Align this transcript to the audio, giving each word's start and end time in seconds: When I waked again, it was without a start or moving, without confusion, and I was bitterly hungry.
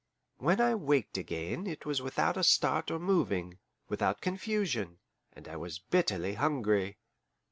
When 0.39 0.59
I 0.59 0.73
waked 0.73 1.15
again, 1.19 1.67
it 1.67 1.85
was 1.85 2.01
without 2.01 2.35
a 2.35 2.43
start 2.43 2.89
or 2.89 2.97
moving, 2.97 3.59
without 3.87 4.19
confusion, 4.19 4.97
and 5.31 5.47
I 5.47 5.57
was 5.57 5.77
bitterly 5.77 6.33
hungry. 6.33 6.97